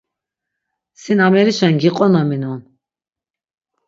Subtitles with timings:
[1.01, 2.61] Sin amerişen giqonaminon.